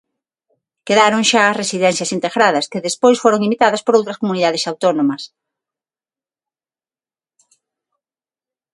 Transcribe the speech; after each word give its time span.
Quedaron 0.87 1.23
xa 1.29 1.41
as 1.47 1.57
residencias 1.61 2.13
integradas, 2.17 2.69
que 2.71 2.85
despois 2.87 3.21
foron 3.23 3.41
imitadas 3.47 3.83
por 3.85 3.93
outras 3.99 4.19
comunidades 4.21 4.67
autónomas. 4.71 5.23